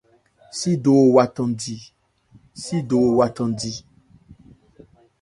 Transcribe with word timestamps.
Sídowo 2.59 3.09
wa 3.15 3.25
thandi. 3.35 3.73